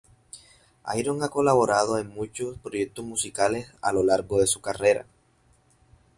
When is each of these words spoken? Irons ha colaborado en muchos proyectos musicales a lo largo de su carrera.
Irons 1.01 1.21
ha 1.23 1.29
colaborado 1.29 1.99
en 1.99 2.09
muchos 2.09 2.57
proyectos 2.57 3.05
musicales 3.05 3.69
a 3.83 3.93
lo 3.93 4.01
largo 4.01 4.39
de 4.39 4.47
su 4.47 4.59
carrera. 4.59 5.05